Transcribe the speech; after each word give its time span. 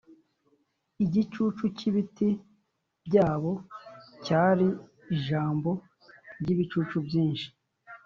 igicucu 1.03 1.63
cyibiti 1.77 2.27
byabo 3.05 3.51
cyari 4.25 4.67
ijambo 5.15 5.69
ryibicucu 6.41 6.97
byinshi 7.07 7.47